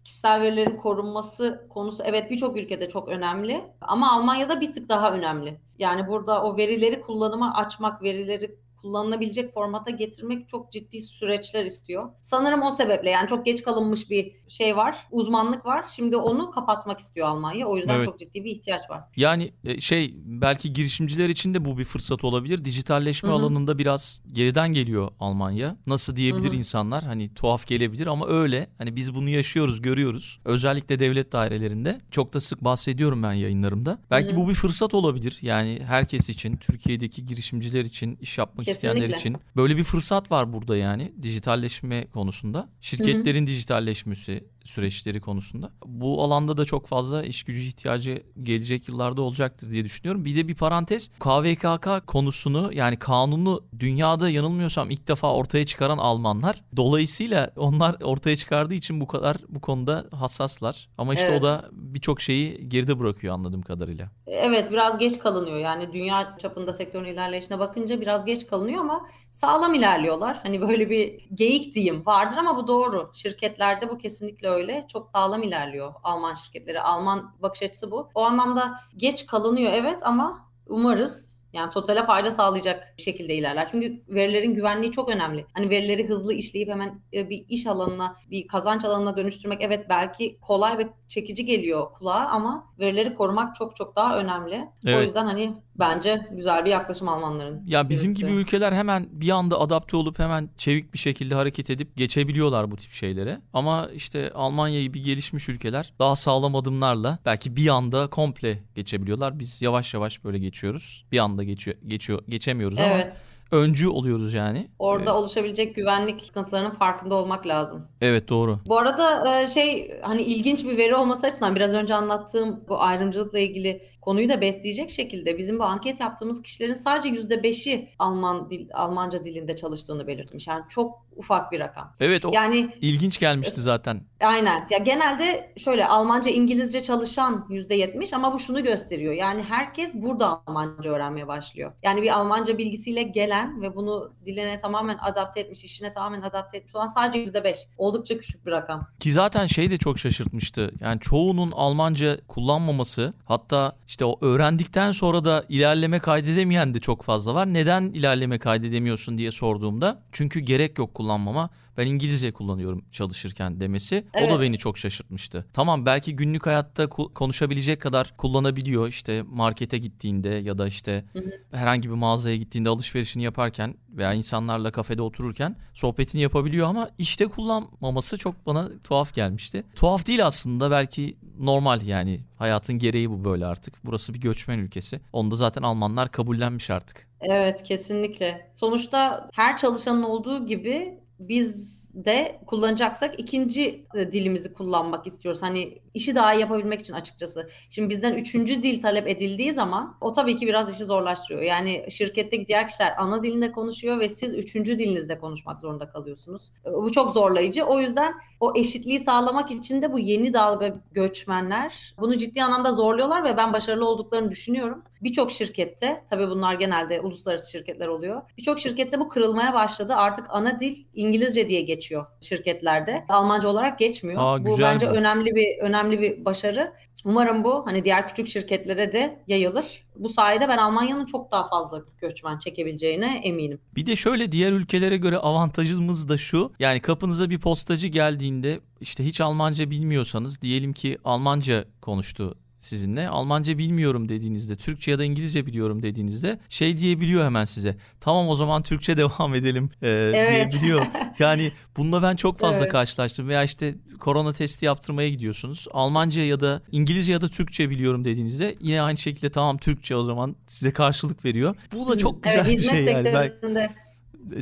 [0.04, 5.60] kişisel verilerin korunması konusu evet birçok ülkede çok önemli ama Almanya'da bir tık daha önemli.
[5.78, 12.10] Yani burada o verileri kullanıma açmak, verileri kullanılabilecek formata getirmek çok ciddi süreçler istiyor.
[12.22, 15.84] Sanırım o sebeple yani çok geç kalınmış bir şey var, uzmanlık var.
[15.88, 17.66] Şimdi onu kapatmak istiyor Almanya.
[17.66, 18.06] O yüzden evet.
[18.06, 19.00] çok ciddi bir ihtiyaç var.
[19.16, 22.64] Yani e, şey belki girişimciler için de bu bir fırsat olabilir.
[22.64, 23.38] Dijitalleşme Hı-hı.
[23.38, 25.76] alanında biraz geriden geliyor Almanya.
[25.86, 26.56] Nasıl diyebilir Hı-hı.
[26.56, 27.04] insanlar?
[27.04, 28.70] Hani tuhaf gelebilir ama öyle.
[28.78, 30.40] Hani biz bunu yaşıyoruz, görüyoruz.
[30.44, 32.00] Özellikle devlet dairelerinde.
[32.10, 33.98] Çok da sık bahsediyorum ben yayınlarımda.
[34.10, 34.36] Belki Hı-hı.
[34.36, 35.38] bu bir fırsat olabilir.
[35.42, 38.68] Yani herkes için, Türkiye'deki girişimciler için, iş yapmak.
[38.70, 39.36] İsteyenler için.
[39.56, 42.68] Böyle bir fırsat var burada yani dijitalleşme konusunda.
[42.80, 43.46] Şirketlerin Hı-hı.
[43.46, 45.70] dijitalleşmesi, süreçleri konusunda.
[45.86, 50.24] Bu alanda da çok fazla iş gücü ihtiyacı gelecek yıllarda olacaktır diye düşünüyorum.
[50.24, 56.64] Bir de bir parantez KVKK konusunu yani kanunu dünyada yanılmıyorsam ilk defa ortaya çıkaran Almanlar.
[56.76, 60.88] Dolayısıyla onlar ortaya çıkardığı için bu kadar bu konuda hassaslar.
[60.98, 61.40] Ama işte evet.
[61.40, 64.06] o da birçok şeyi geride bırakıyor anladığım kadarıyla.
[64.26, 69.74] Evet biraz geç kalınıyor yani dünya çapında sektörün ilerleyişine bakınca biraz geç kalınıyor ama sağlam
[69.74, 70.40] ilerliyorlar.
[70.42, 73.10] Hani böyle bir geyik diyeyim vardır ama bu doğru.
[73.14, 74.86] Şirketlerde bu kesinlikle öyle.
[74.92, 76.80] Çok sağlam ilerliyor Alman şirketleri.
[76.80, 78.08] Alman bakış açısı bu.
[78.14, 83.68] O anlamda geç kalınıyor evet ama umarız yani totale fayda sağlayacak şekilde ilerler.
[83.70, 85.46] Çünkü verilerin güvenliği çok önemli.
[85.52, 90.38] Hani verileri hızlı işleyip hemen e, bir iş alanına, bir kazanç alanına dönüştürmek evet belki
[90.40, 94.68] kolay ve çekici geliyor kulağa ama verileri korumak çok çok daha önemli.
[94.86, 94.98] Evet.
[94.98, 97.62] O yüzden hani bence güzel bir yaklaşım Almanların.
[97.66, 101.96] Ya bizim gibi ülkeler hemen bir anda adapte olup hemen çevik bir şekilde hareket edip
[101.96, 103.38] geçebiliyorlar bu tip şeylere.
[103.52, 109.38] Ama işte Almanya gibi gelişmiş ülkeler daha sağlam adımlarla belki bir anda komple geçebiliyorlar.
[109.38, 111.04] Biz yavaş yavaş böyle geçiyoruz.
[111.12, 112.90] Bir anda geçiyor geçiyor geçemiyoruz evet.
[112.92, 114.68] ama öncü oluyoruz yani.
[114.78, 115.14] Orada evet.
[115.14, 117.88] oluşabilecek güvenlik sıkıntılarının farkında olmak lazım.
[118.00, 118.58] Evet doğru.
[118.66, 123.38] Bu arada e, şey hani ilginç bir veri olması açısından biraz önce anlattığım bu ayrımcılıkla
[123.38, 128.68] ilgili konuyu da besleyecek şekilde bizim bu anket yaptığımız kişilerin sadece yüzde beşi Alman dil,
[128.74, 130.46] Almanca dilinde çalıştığını belirtmiş.
[130.46, 131.92] Yani çok ufak bir rakam.
[132.00, 134.00] Evet o yani ilginç gelmişti zaten.
[134.20, 134.60] Aynen.
[134.70, 139.12] Ya genelde şöyle Almanca, İngilizce çalışan yüzde yetmiş ama bu şunu gösteriyor.
[139.14, 141.72] Yani herkes burada Almanca öğrenmeye başlıyor.
[141.82, 146.74] Yani bir Almanca bilgisiyle gelen ve bunu diline tamamen adapte etmiş, işine tamamen adapte etmiş
[146.74, 147.58] olan sadece yüzde beş.
[147.78, 148.86] Oldukça küçük bir rakam.
[149.00, 150.70] Ki zaten şey de çok şaşırtmıştı.
[150.80, 157.34] Yani çoğunun Almanca kullanmaması hatta işte o öğrendikten sonra da ilerleme kaydedemeyen de çok fazla
[157.34, 157.46] var.
[157.54, 164.32] Neden ilerleme kaydedemiyorsun diye sorduğumda çünkü gerek yok kullanmama ben İngilizce kullanıyorum çalışırken demesi evet.
[164.32, 165.46] o da beni çok şaşırtmıştı.
[165.52, 171.30] Tamam belki günlük hayatta konuşabilecek kadar kullanabiliyor işte markete gittiğinde ya da işte hı hı.
[171.56, 178.18] herhangi bir mağazaya gittiğinde alışverişini yaparken veya insanlarla kafede otururken sohbetini yapabiliyor ama işte kullanmaması
[178.18, 179.64] çok bana tuhaf gelmişti.
[179.74, 183.74] Tuhaf değil aslında belki normal yani hayatın gereği bu böyle artık.
[183.84, 185.00] Burası bir göçmen ülkesi.
[185.12, 187.08] Onu da zaten Almanlar kabullenmiş artık.
[187.20, 188.50] Evet kesinlikle.
[188.52, 195.42] Sonuçta her çalışanın olduğu gibi biz de kullanacaksak ikinci e, dilimizi kullanmak istiyoruz.
[195.42, 197.50] Hani işi daha iyi yapabilmek için açıkçası.
[197.70, 201.42] Şimdi bizden üçüncü dil talep edildiği zaman o tabii ki biraz işi zorlaştırıyor.
[201.42, 206.52] Yani şirketteki diğer kişiler ana dilinde konuşuyor ve siz üçüncü dilinizde konuşmak zorunda kalıyorsunuz.
[206.66, 207.64] E, bu çok zorlayıcı.
[207.64, 213.24] O yüzden o eşitliği sağlamak için de bu yeni dalga göçmenler bunu ciddi anlamda zorluyorlar
[213.24, 214.82] ve ben başarılı olduklarını düşünüyorum.
[215.02, 218.22] Birçok şirkette, tabii bunlar genelde uluslararası şirketler oluyor.
[218.38, 219.94] Birçok şirkette bu kırılmaya başladı.
[219.96, 221.79] Artık ana dil İngilizce diye geçiyor
[222.20, 223.04] şirketlerde.
[223.08, 224.20] Almanca olarak geçmiyor.
[224.22, 224.90] Aa, bu bence bu.
[224.90, 226.72] önemli bir önemli bir başarı.
[227.04, 229.84] Umarım bu hani diğer küçük şirketlere de yayılır.
[229.96, 233.60] Bu sayede ben Almanya'nın çok daha fazla göçmen çekebileceğine eminim.
[233.74, 236.52] Bir de şöyle diğer ülkelere göre avantajımız da şu.
[236.58, 243.08] Yani kapınıza bir postacı geldiğinde işte hiç Almanca bilmiyorsanız diyelim ki Almanca konuştu sizinle.
[243.08, 247.76] Almanca bilmiyorum dediğinizde, Türkçe ya da İngilizce biliyorum dediğinizde şey diyebiliyor hemen size.
[248.00, 250.52] Tamam o zaman Türkçe devam edelim e, evet.
[250.52, 250.86] diyebiliyor.
[251.18, 252.72] Yani bununla ben çok fazla evet.
[252.72, 253.28] karşılaştım.
[253.28, 255.66] Veya işte korona testi yaptırmaya gidiyorsunuz.
[255.72, 260.02] Almanca ya da İngilizce ya da Türkçe biliyorum dediğinizde yine aynı şekilde tamam Türkçe o
[260.04, 261.54] zaman size karşılık veriyor.
[261.72, 263.04] Bu da çok güzel evet, bir şey yani.
[263.04, 263.70] Belki,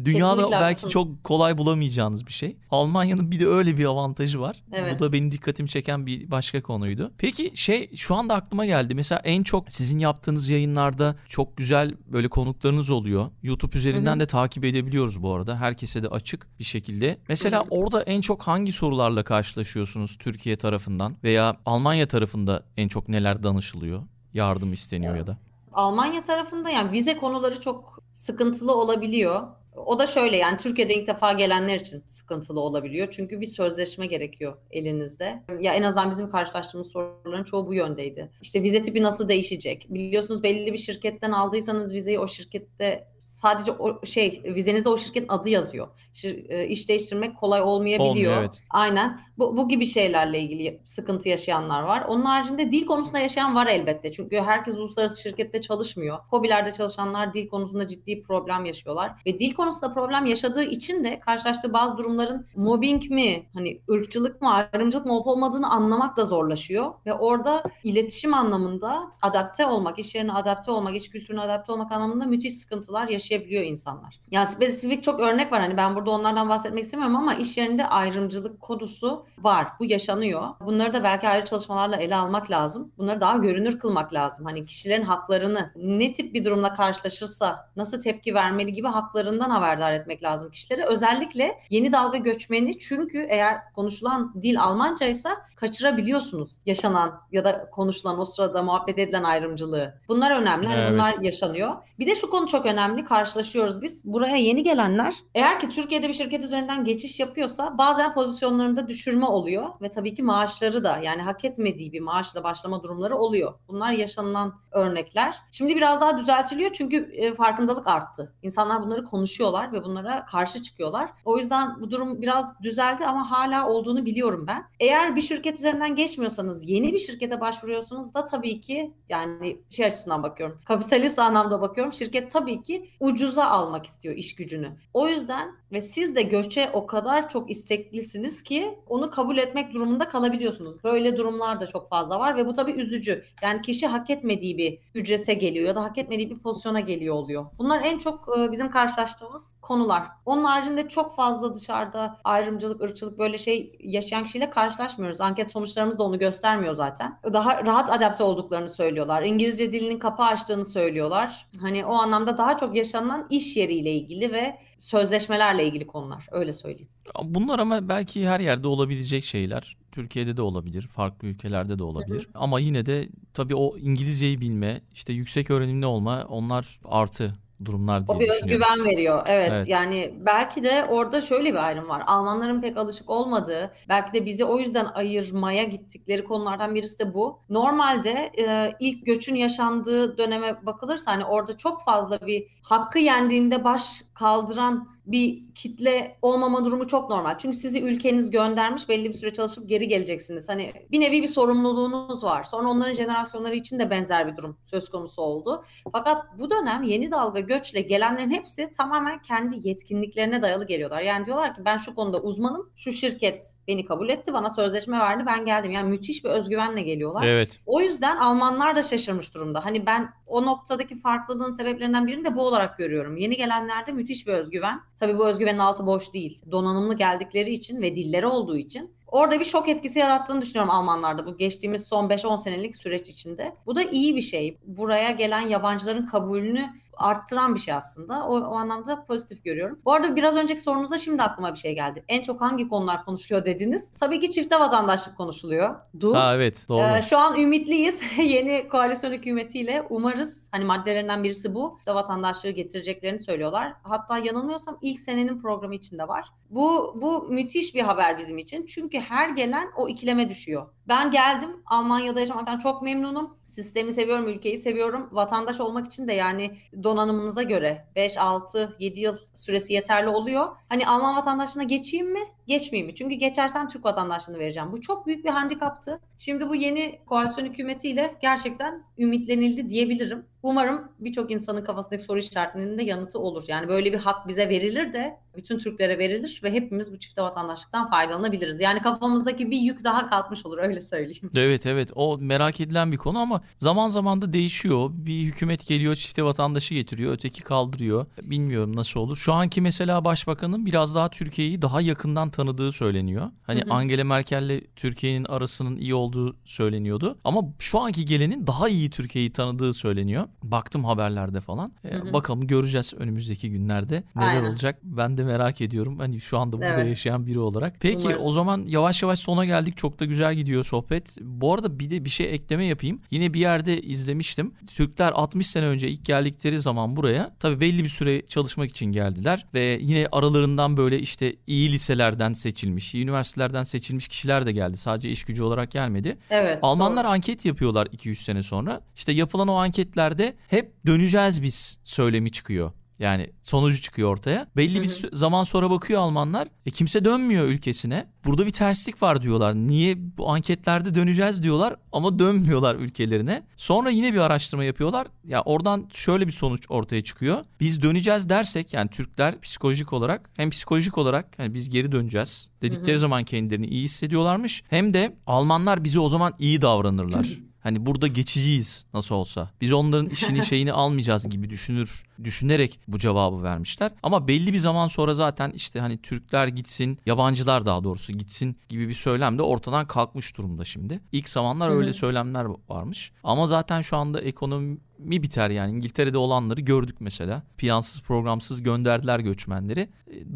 [0.05, 0.93] Dünyada Kesinlikle belki haklısınız.
[0.93, 2.57] çok kolay bulamayacağınız bir şey.
[2.71, 4.62] Almanya'nın bir de öyle bir avantajı var.
[4.73, 4.95] Evet.
[4.95, 7.12] Bu da benim dikkatimi çeken bir başka konuydu.
[7.19, 8.95] Peki şey şu anda aklıma geldi.
[8.95, 13.31] Mesela en çok sizin yaptığınız yayınlarda çok güzel böyle konuklarınız oluyor.
[13.43, 14.21] YouTube üzerinden Hı-hı.
[14.21, 15.57] de takip edebiliyoruz bu arada.
[15.57, 17.19] Herkese de açık bir şekilde.
[17.29, 17.69] Mesela Hı-hı.
[17.71, 24.03] orada en çok hangi sorularla karşılaşıyorsunuz Türkiye tarafından veya Almanya tarafında en çok neler danışılıyor?
[24.35, 25.29] Yardım isteniyor evet.
[25.29, 25.38] ya da.
[25.73, 29.43] Almanya tarafında yani vize konuları çok sıkıntılı olabiliyor.
[29.87, 33.09] O da şöyle yani Türkiye'de ilk defa gelenler için sıkıntılı olabiliyor.
[33.11, 35.43] Çünkü bir sözleşme gerekiyor elinizde.
[35.61, 38.31] Ya en azından bizim karşılaştığımız soruların çoğu bu yöndeydi.
[38.43, 39.87] İşte vize tipi nasıl değişecek?
[39.91, 43.07] Biliyorsunuz belli bir şirketten aldıysanız vizeyi o şirkette
[43.38, 45.88] sadece o şey vizenizde o şirketin adı yazıyor.
[46.12, 48.11] Şir, e, iş değiştirmek kolay olmayabiliyor.
[48.11, 48.62] Olmuyor, evet.
[48.70, 49.20] Aynen.
[49.38, 52.05] Bu, bu gibi şeylerle ilgili sıkıntı yaşayanlar var.
[52.09, 54.12] Onun haricinde dil konusunda yaşayan var elbette.
[54.12, 56.18] Çünkü herkes uluslararası şirkette çalışmıyor.
[56.31, 59.12] Hobilerde çalışanlar dil konusunda ciddi problem yaşıyorlar.
[59.27, 64.55] Ve dil konusunda problem yaşadığı için de karşılaştığı bazı durumların mobbing mi, hani ırkçılık mı,
[64.55, 66.92] ayrımcılık mı olup olmadığını anlamak da zorlaşıyor.
[67.07, 72.27] Ve orada iletişim anlamında adapte olmak, iş yerine adapte olmak, iş kültürüne adapte olmak anlamında
[72.27, 74.21] müthiş sıkıntılar yaşayabiliyor insanlar.
[74.31, 75.61] Yani spesifik çok örnek var.
[75.61, 79.69] Hani ben burada onlardan bahsetmek istemiyorum ama iş yerinde ayrımcılık kodusu var.
[79.81, 80.43] Bu yaşanıyor.
[80.61, 82.93] Bunları da belki ayrı çalışmalarla ele almak lazım.
[82.99, 84.45] Bunları daha görünür kılmak lazım.
[84.45, 90.23] Hani kişilerin haklarını ne tip bir durumla karşılaşırsa nasıl tepki vermeli gibi haklarından haberdar etmek
[90.23, 90.85] lazım kişileri.
[90.85, 98.21] Özellikle yeni dalga göçmeni çünkü eğer konuşulan dil Almanca ise kaçırabiliyorsunuz yaşanan ya da konuşulan
[98.21, 99.95] o sırada muhabbet edilen ayrımcılığı.
[100.09, 100.67] Bunlar önemli.
[100.67, 100.93] Hani evet.
[100.93, 101.75] bunlar yaşanıyor.
[101.99, 104.04] Bir de şu konu çok önemli karşılaşıyoruz biz.
[104.04, 109.68] Buraya yeni gelenler eğer ki Türkiye'de bir şirket üzerinden geçiş yapıyorsa bazen pozisyonlarında düşürme oluyor
[109.83, 113.54] ve tabii ki maaşları da yani hak etmediği bir maaşla başlama durumları oluyor.
[113.68, 115.37] Bunlar yaşanılan örnekler.
[115.52, 118.33] Şimdi biraz daha düzeltiliyor çünkü e, farkındalık arttı.
[118.42, 121.11] İnsanlar bunları konuşuyorlar ve bunlara karşı çıkıyorlar.
[121.24, 124.64] O yüzden bu durum biraz düzeldi ama hala olduğunu biliyorum ben.
[124.81, 130.22] Eğer bir şirket üzerinden geçmiyorsanız yeni bir şirkete başvuruyorsunuz da tabii ki yani şey açısından
[130.22, 130.61] bakıyorum.
[130.64, 131.92] Kapitalist anlamda bakıyorum.
[131.92, 134.76] Şirket tabii ki ucuza almak istiyor iş gücünü.
[134.94, 140.08] O yüzden ve siz de göçe o kadar çok isteklisiniz ki onu kabul etmek durumunda
[140.08, 140.84] kalabiliyorsunuz.
[140.84, 143.24] Böyle durumlar da çok fazla var ve bu tabii üzücü.
[143.42, 147.46] Yani kişi hak etmediği bir ücrete geliyor ya da hak etmediği bir pozisyona geliyor oluyor.
[147.58, 150.02] Bunlar en çok e, bizim karşılaştığımız konular.
[150.26, 155.20] Onun haricinde çok fazla dışarıda ayrımcılık, ırkçılık böyle şey yaşayan kişiyle karşılaşmıyoruz.
[155.20, 157.18] Anket sonuçlarımız da onu göstermiyor zaten.
[157.32, 159.22] Daha rahat adapte olduklarını söylüyorlar.
[159.22, 161.46] İngilizce dilinin kapı açtığını söylüyorlar.
[161.61, 166.88] Hani o anlamda daha çok yaşanan iş yeriyle ilgili ve sözleşmelerle ilgili konular öyle söyleyeyim.
[167.24, 169.77] Bunlar ama belki her yerde olabilecek şeyler.
[169.92, 172.18] Türkiye'de de olabilir, farklı ülkelerde de olabilir.
[172.18, 172.42] Hı hı.
[172.42, 178.16] Ama yine de tabii o İngilizceyi bilme, işte yüksek öğrenimli olma onlar artı durumlar diye
[178.16, 179.23] o bir özgüven veriyor.
[179.27, 182.03] Evet, evet yani belki de orada şöyle bir ayrım var.
[182.07, 187.40] Almanların pek alışık olmadığı, belki de bizi o yüzden ayırmaya gittikleri konulardan birisi de bu.
[187.51, 194.03] Normalde e, ilk göçün yaşandığı döneme bakılırsa hani orada çok fazla bir hakkı yendiğinde baş
[194.14, 197.38] kaldıran bir kitle olmama durumu çok normal.
[197.38, 200.49] Çünkü sizi ülkeniz göndermiş belli bir süre çalışıp geri geleceksiniz.
[200.49, 202.42] Hani bir nevi bir sorumluluğunuz var.
[202.42, 205.64] Sonra onların jenerasyonları için de benzer bir durum söz konusu oldu.
[205.92, 211.03] Fakat bu dönem yeni dalga göçle gelenlerin hepsi tamamen kendi yetkinliklerine dayalı geliyorlar.
[211.03, 212.71] Yani diyorlar ki ben şu konuda uzmanım.
[212.77, 214.33] Şu şirket beni kabul etti.
[214.33, 215.25] Bana sözleşme verdi.
[215.27, 215.71] Ben geldim.
[215.71, 217.27] Yani müthiş bir özgüvenle geliyorlar.
[217.27, 217.61] Evet.
[217.66, 219.64] O yüzden Almanlar da şaşırmış durumda.
[219.64, 223.16] Hani ben o noktadaki farklılığın sebeplerinden birini de bu olarak görüyorum.
[223.16, 224.81] Yeni gelenlerde müthiş bir özgüven.
[225.00, 226.42] Tabii bu özgüvenin altı boş değil.
[226.50, 231.37] Donanımlı geldikleri için ve dilleri olduğu için Orada bir şok etkisi yarattığını düşünüyorum Almanlarda bu
[231.37, 233.54] geçtiğimiz son 5-10 senelik süreç içinde.
[233.66, 234.58] Bu da iyi bir şey.
[234.66, 238.28] Buraya gelen yabancıların kabulünü arttıran bir şey aslında.
[238.28, 239.78] O, o anlamda pozitif görüyorum.
[239.84, 242.04] Bu arada biraz önceki sorunuza şimdi aklıma bir şey geldi.
[242.08, 243.90] En çok hangi konular konuşuluyor dediniz?
[244.00, 245.74] Tabii ki çifte vatandaşlık konuşuluyor.
[246.00, 246.14] Du.
[246.14, 246.98] Ha evet doğru.
[246.98, 248.02] Ee, şu an ümitliyiz.
[248.18, 251.74] Yeni koalisyon hükümetiyle umarız hani maddelerinden birisi bu.
[251.78, 253.72] Çifte vatandaşlığı getireceklerini söylüyorlar.
[253.82, 256.28] Hatta yanılmıyorsam ilk senenin programı içinde var.
[256.50, 258.66] Bu bu müthiş bir haber bizim için.
[258.66, 260.66] Çünkü her gelen o ikileme düşüyor.
[260.88, 263.38] Ben geldim Almanya'da yaşamaktan çok memnunum.
[263.48, 265.08] Sistemi seviyorum, ülkeyi seviyorum.
[265.12, 270.56] Vatandaş olmak için de yani donanımınıza göre 5, 6, 7 yıl süresi yeterli oluyor.
[270.68, 272.20] Hani Alman vatandaşlığına geçeyim mi?
[272.48, 272.94] Geçmeyeyim mi?
[272.94, 274.72] Çünkü geçersen Türk vatandaşlığını vereceğim.
[274.72, 276.00] Bu çok büyük bir handikaptı.
[276.18, 280.24] Şimdi bu yeni koalisyon hükümetiyle gerçekten ümitlenildi diyebilirim.
[280.42, 283.44] Umarım birçok insanın kafasındaki soru işaretlerinin de yanıtı olur.
[283.48, 287.90] Yani böyle bir hak bize verilir de bütün Türklere verilir ve hepimiz bu çifte vatandaşlıktan
[287.90, 288.61] faydalanabiliriz.
[288.61, 291.30] Yani kafamızdaki bir yük daha kalkmış olur öyle söyleyeyim.
[291.37, 294.90] Evet evet o merak edilen bir konu ama zaman zaman da değişiyor.
[294.92, 298.06] Bir hükümet geliyor çifte vatandaşı getiriyor öteki kaldırıyor.
[298.22, 299.16] Bilmiyorum nasıl olur.
[299.16, 303.31] Şu anki mesela başbakanın biraz daha Türkiye'yi daha yakından tanıdığı söyleniyor.
[303.42, 303.74] Hani hı hı.
[303.74, 307.18] Angela Merkel'le Türkiye'nin arasının iyi olduğu söyleniyordu.
[307.24, 310.24] Ama şu anki gelenin daha iyi Türkiye'yi tanıdığı söyleniyor.
[310.42, 311.72] Baktım haberlerde falan.
[311.85, 312.12] Ee, hı hı.
[312.12, 314.51] Bakalım göreceğiz önümüzdeki günlerde neler Aynen.
[314.51, 314.79] olacak.
[314.83, 315.98] Ben de merak ediyorum.
[315.98, 316.88] Hani şu anda burada evet.
[316.88, 317.77] yaşayan biri olarak.
[317.81, 318.27] Peki Umarız.
[318.27, 319.77] o zaman yavaş yavaş sona geldik.
[319.77, 321.18] Çok da güzel gidiyor sohbet.
[321.20, 323.01] Bu arada bir de bir şey ekleme yapayım.
[323.11, 324.53] Yine bir yerde izlemiştim.
[324.66, 329.46] Türkler 60 sene önce ilk geldikleri zaman buraya tabii belli bir süre çalışmak için geldiler
[329.55, 334.77] ve yine aralarından böyle işte iyi liselerden seçilmiş, üniversitelerden seçilmiş kişiler de geldi.
[334.77, 336.19] Sadece iş gücü olarak gelmedi.
[336.31, 336.59] Evet.
[336.62, 337.12] Almanlar doğru.
[337.12, 338.81] anket yapıyorlar 2-3 sene sonra.
[338.97, 342.73] İşte yapılan o anketlerde hep döneceğiz biz söylemi çıkıyor.
[342.98, 344.46] Yani sonucu çıkıyor ortaya.
[344.56, 346.48] Belli bir zaman sonra bakıyor Almanlar.
[346.66, 348.06] E kimse dönmüyor ülkesine.
[348.24, 349.54] Burada bir terslik var diyorlar.
[349.54, 353.42] Niye bu anketlerde döneceğiz diyorlar ama dönmüyorlar ülkelerine.
[353.56, 355.06] Sonra yine bir araştırma yapıyorlar.
[355.24, 357.44] Ya oradan şöyle bir sonuç ortaya çıkıyor.
[357.61, 362.92] Biz döneceğiz dersek yani Türkler psikolojik olarak hem psikolojik olarak yani biz geri döneceğiz dedikleri
[362.92, 363.00] hı hı.
[363.00, 364.62] zaman kendilerini iyi hissediyorlarmış.
[364.68, 367.28] Hem de Almanlar bize o zaman iyi davranırlar.
[367.61, 369.51] Hani burada geçiciyiz nasıl olsa.
[369.61, 373.92] Biz onların işini şeyini almayacağız gibi düşünür düşünerek bu cevabı vermişler.
[374.03, 378.88] Ama belli bir zaman sonra zaten işte hani Türkler gitsin, yabancılar daha doğrusu gitsin gibi
[378.88, 381.01] bir söylem de ortadan kalkmış durumda şimdi.
[381.12, 383.12] İlk zamanlar öyle söylemler varmış.
[383.25, 387.42] Ama zaten şu anda ekonomi mi biter yani İngiltere'de olanları gördük mesela.
[387.58, 389.88] Plansız programsız gönderdiler göçmenleri.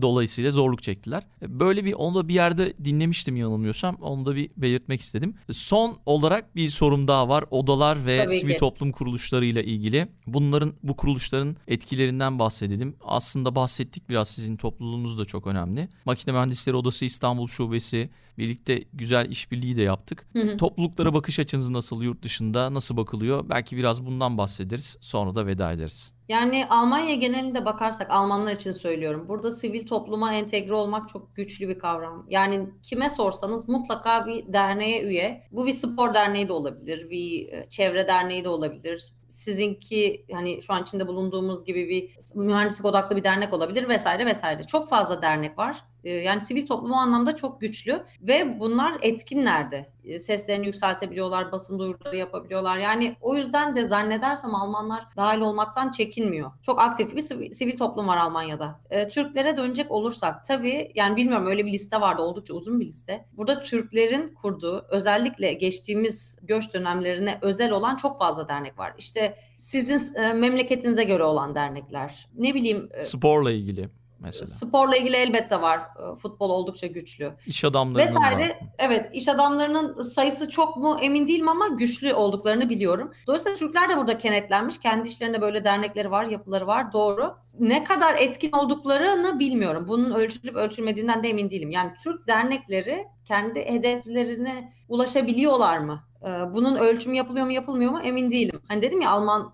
[0.02, 1.26] Dolayısıyla zorluk çektiler.
[1.42, 3.94] Böyle bir onu da bir yerde dinlemiştim yanılmıyorsam.
[3.94, 5.34] Onu da bir belirtmek istedim.
[5.50, 7.44] Son olarak bir sorum daha var.
[7.50, 8.58] Odalar ve Tabii sivil ki.
[8.58, 10.08] toplum kuruluşlarıyla ilgili.
[10.26, 12.96] Bunların bu kuruluşların etkilerinden bahsedelim.
[13.04, 15.88] Aslında bahsettik biraz sizin topluluğunuz da çok önemli.
[16.04, 20.26] Makine Mühendisleri Odası İstanbul Şubesi birlikte güzel işbirliği de yaptık.
[20.32, 20.56] Hı hı.
[20.56, 23.44] Topluluklara bakış açınız nasıl yurt dışında nasıl bakılıyor?
[23.50, 26.14] Belki biraz bundan bahsederiz sonra da veda ederiz.
[26.28, 29.28] Yani Almanya genelinde bakarsak Almanlar için söylüyorum.
[29.28, 32.26] Burada sivil topluma entegre olmak çok güçlü bir kavram.
[32.28, 35.46] Yani kime sorsanız mutlaka bir derneğe üye.
[35.50, 39.12] Bu bir spor derneği de olabilir, bir e, çevre derneği de olabilir.
[39.28, 44.64] Sizinki hani şu an içinde bulunduğumuz gibi bir mühendislik odaklı bir dernek olabilir vesaire vesaire.
[44.64, 45.84] Çok fazla dernek var.
[46.04, 49.92] E, yani sivil toplum o anlamda çok güçlü ve bunlar etkinlerde.
[50.04, 52.78] E, seslerini yükseltebiliyorlar, basın duyuruları yapabiliyorlar.
[52.78, 56.50] Yani o yüzden de zannedersem Almanlar dahil olmaktan çekinmiyor.
[56.62, 58.80] Çok aktif bir sivil toplum var Almanya'da.
[58.90, 63.26] E, Türklere dönecek olursak tabii yani bilmiyorum öyle bir liste vardı oldukça uzun bir liste.
[63.32, 68.94] Burada Türklerin kurduğu özellikle geçtiğimiz göç dönemlerine özel olan çok fazla dernek var.
[68.98, 72.28] İşte sizin e, memleketinize göre olan dernekler.
[72.34, 72.88] Ne bileyim.
[72.92, 73.88] E, Sporla ilgili
[74.22, 74.46] mesela.
[74.46, 75.80] Sporla ilgili elbette var.
[75.80, 77.32] Ee, futbol oldukça güçlü.
[77.46, 78.48] İş adamlarının Vesaire.
[78.48, 78.58] Var.
[78.78, 83.12] Evet iş adamlarının sayısı çok mu emin değilim ama güçlü olduklarını biliyorum.
[83.26, 84.80] Dolayısıyla Türkler de burada kenetlenmiş.
[84.80, 86.92] Kendi işlerinde böyle dernekleri var, yapıları var.
[86.92, 87.34] Doğru.
[87.60, 89.84] Ne kadar etkin olduklarını bilmiyorum.
[89.88, 91.70] Bunun ölçülüp ölçülmediğinden de emin değilim.
[91.70, 96.02] Yani Türk dernekleri kendi hedeflerine ulaşabiliyorlar mı?
[96.22, 98.60] Ee, bunun ölçümü yapılıyor mu yapılmıyor mu emin değilim.
[98.68, 99.52] Hani dedim ya Alman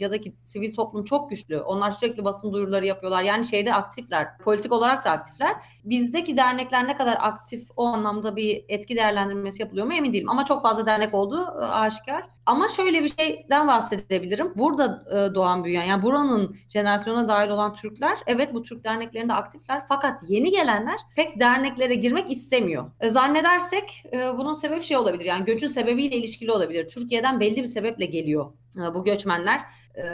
[0.00, 1.60] ya da ki sivil toplum çok güçlü.
[1.60, 3.22] Onlar sürekli basın duyuruları yapıyorlar.
[3.22, 4.38] Yani şeyde aktifler.
[4.38, 5.56] Politik olarak da aktifler.
[5.84, 10.30] Bizdeki dernekler ne kadar aktif o anlamda bir etki değerlendirmesi yapılıyor mu emin değilim.
[10.30, 12.35] Ama çok fazla dernek olduğu e, aşikar.
[12.46, 14.52] Ama şöyle bir şeyden bahsedebilirim.
[14.56, 19.82] Burada e, doğan büyüyen yani buranın jenerasyona dahil olan Türkler evet bu Türk derneklerinde aktifler
[19.88, 22.90] fakat yeni gelenler pek derneklere girmek istemiyor.
[23.00, 26.88] E, zannedersek e, bunun sebebi şey olabilir yani göçün sebebiyle ilişkili olabilir.
[26.88, 29.60] Türkiye'den belli bir sebeple geliyor e, bu göçmenler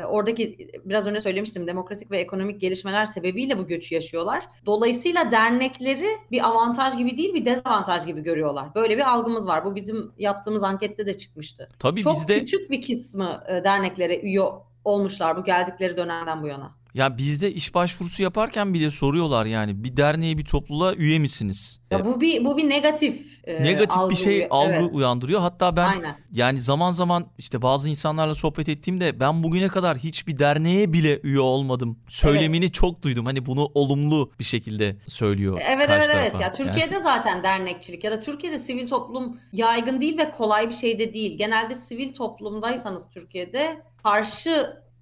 [0.08, 4.44] oradaki biraz önce söylemiştim demokratik ve ekonomik gelişmeler sebebiyle bu göçü yaşıyorlar.
[4.66, 8.74] Dolayısıyla dernekleri bir avantaj gibi değil bir dezavantaj gibi görüyorlar.
[8.74, 9.64] Böyle bir algımız var.
[9.64, 11.68] Bu bizim yaptığımız ankette de çıkmıştı.
[11.78, 14.42] Tabii Çok bizde küçük bir kısmı e, derneklere üye
[14.84, 16.81] olmuşlar bu geldikleri dönemden bu yana.
[16.94, 21.80] Ya bizde iş başvurusu yaparken bile soruyorlar yani bir derneğe bir topluluğa üye misiniz?
[21.90, 24.92] Ya bu bir bu bir negatif e, negatif algı bir şey algı evet.
[24.92, 25.40] uyandırıyor.
[25.40, 26.16] Hatta ben Aynen.
[26.32, 31.40] yani zaman zaman işte bazı insanlarla sohbet ettiğimde ben bugüne kadar hiçbir derneğe bile üye
[31.40, 31.98] olmadım.
[32.08, 33.26] Söylemini çok duydum.
[33.26, 36.42] Hani bunu olumlu bir şekilde söylüyor Evet karşı evet evet tarafa.
[36.42, 40.74] ya Yani- Türkiye'de zaten dernekçilik ya da Türkiye'de sivil toplum yaygın değil ve kolay bir
[40.74, 41.38] şey de değil.
[41.38, 43.82] Genelde sivil toplumdaysanız Türkiye'de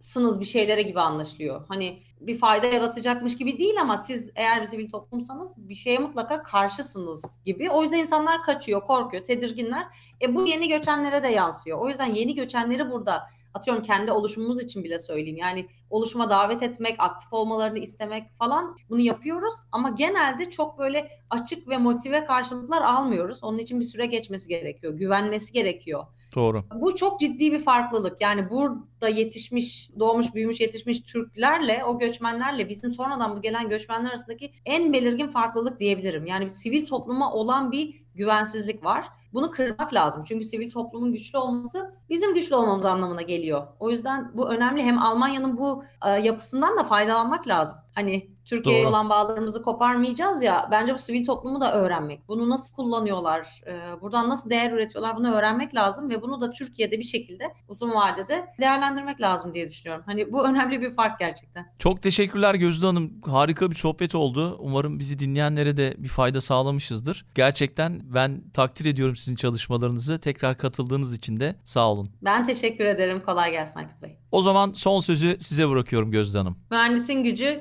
[0.01, 1.65] karşısınız bir şeylere gibi anlaşılıyor.
[1.69, 6.43] Hani bir fayda yaratacakmış gibi değil ama siz eğer bir sivil toplumsanız bir şeye mutlaka
[6.43, 7.71] karşısınız gibi.
[7.71, 9.87] O yüzden insanlar kaçıyor, korkuyor, tedirginler.
[10.23, 11.79] E bu yeni göçenlere de yansıyor.
[11.79, 13.23] O yüzden yeni göçenleri burada
[13.55, 15.37] atıyorum kendi oluşumumuz için bile söyleyeyim.
[15.37, 19.55] Yani oluşuma davet etmek, aktif olmalarını istemek falan bunu yapıyoruz.
[19.73, 23.45] Ama genelde çok böyle açık ve motive karşılıklar almıyoruz.
[23.45, 24.93] Onun için bir süre geçmesi gerekiyor.
[24.95, 26.07] Güvenmesi gerekiyor.
[26.37, 26.64] Doğru.
[26.75, 28.21] Bu çok ciddi bir farklılık.
[28.21, 34.53] Yani burada yetişmiş, doğmuş, büyümüş, yetişmiş Türklerle, o göçmenlerle bizim sonradan bu gelen göçmenler arasındaki
[34.66, 36.27] en belirgin farklılık diyebilirim.
[36.27, 39.07] Yani bir sivil topluma olan bir güvensizlik var.
[39.33, 40.25] Bunu kırmak lazım.
[40.25, 43.66] Çünkü sivil toplumun güçlü olması bizim güçlü olmamız anlamına geliyor.
[43.81, 44.83] O yüzden bu önemli.
[44.83, 47.79] Hem Almanya'nın bu e, yapısından da faydalanmak lazım.
[47.94, 48.90] Hani Türkiye'ye Doğru.
[48.90, 50.68] olan bağlarımızı koparmayacağız ya.
[50.70, 52.29] Bence bu sivil toplumu da öğrenmek.
[52.29, 53.61] Bunu nasıl kullanıyorlar?
[53.66, 55.16] e, buradan nasıl değer üretiyorlar?
[55.16, 60.05] Bunu öğrenmek lazım ve bunu da Türkiye'de bir şekilde uzun vadede değerlendirmek lazım diye düşünüyorum.
[60.07, 61.66] Hani bu önemli bir fark gerçekten.
[61.79, 63.12] Çok teşekkürler Gözde Hanım.
[63.26, 64.57] Harika bir sohbet oldu.
[64.61, 67.26] Umarım bizi dinleyenlere de bir fayda sağlamışızdır.
[67.35, 70.20] Gerçekten ben takdir ediyorum sizin çalışmalarınızı.
[70.20, 72.07] Tekrar katıldığınız için de sağ olun.
[72.24, 73.22] Ben teşekkür ederim.
[73.26, 74.16] Kolay gelsin Aykut Bey.
[74.33, 76.57] O zaman son sözü size bırakıyorum Gözde Hanım.
[76.70, 77.61] Mühendisin gücü,